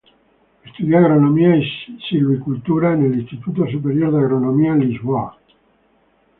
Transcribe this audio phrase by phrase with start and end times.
[0.65, 1.63] Estudió agronomía y
[2.09, 5.37] silvicultura en el Instituto Superior de Agronomía, en Lisboa.